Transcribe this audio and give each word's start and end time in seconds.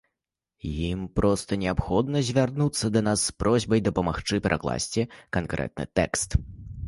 Ім 0.69 1.01
проста 1.19 1.57
неабходна 1.63 2.21
звярнуцца 2.29 2.89
да 2.97 3.01
нас 3.09 3.19
з 3.27 3.35
просьбай 3.43 3.83
дапамагчы 3.89 4.39
перакласці 4.49 5.01
канкрэтны 5.39 5.85
тэкст. 6.01 6.29